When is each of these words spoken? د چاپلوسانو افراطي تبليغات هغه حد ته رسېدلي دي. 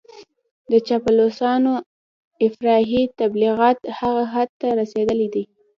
د 0.71 0.73
چاپلوسانو 0.87 1.73
افراطي 2.47 3.03
تبليغات 3.19 3.77
هغه 3.99 4.23
حد 4.33 4.49
ته 4.61 4.67
رسېدلي 4.79 5.27
دي. 5.33 5.43